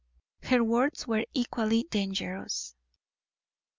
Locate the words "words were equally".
0.63-1.83